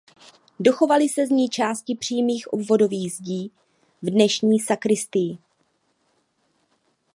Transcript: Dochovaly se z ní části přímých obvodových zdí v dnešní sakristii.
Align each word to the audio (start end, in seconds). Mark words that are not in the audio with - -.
Dochovaly 0.59 1.09
se 1.09 1.27
z 1.27 1.29
ní 1.29 1.49
části 1.49 1.95
přímých 1.95 2.47
obvodových 2.53 3.13
zdí 3.15 3.51
v 4.01 4.09
dnešní 4.09 4.59
sakristii. 4.59 5.37